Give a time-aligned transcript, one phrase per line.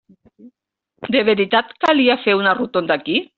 [1.17, 3.21] De veritat calia fer una rotonda aquí?